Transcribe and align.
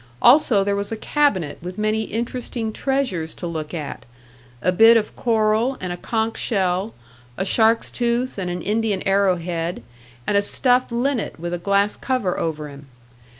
Also 0.19 0.63
there 0.63 0.75
was 0.75 0.91
a 0.91 0.97
cabinet 0.97 1.59
with 1.61 1.77
many 1.77 2.05
interesting 2.05 2.73
treasures 2.73 3.35
to 3.35 3.45
look 3.45 3.71
at 3.71 4.03
a 4.59 4.71
bit 4.71 4.97
of 4.97 5.15
coral 5.15 5.77
and 5.79 5.93
a 5.93 5.97
conch 5.97 6.37
shell, 6.39 6.95
a 7.37 7.45
shark's 7.45 7.91
tooth 7.91 8.39
and 8.39 8.49
an 8.49 8.63
Indian 8.63 9.03
arrow 9.03 9.35
head, 9.35 9.83
and 10.25 10.35
a 10.35 10.41
stuffed 10.41 10.91
linnet 10.91 11.39
with 11.39 11.53
a 11.53 11.59
glass 11.59 11.95
cover 11.95 12.35
over 12.39 12.67
him. 12.67 12.87